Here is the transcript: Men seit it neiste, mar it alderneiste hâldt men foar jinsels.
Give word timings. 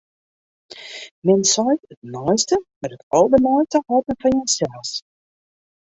Men 1.29 1.43
seit 1.49 1.81
it 1.95 2.01
neiste, 2.15 2.59
mar 2.81 2.97
it 2.97 3.07
alderneiste 3.19 3.85
hâldt 3.87 4.09
men 4.11 4.21
foar 4.23 4.35
jinsels. 4.39 4.95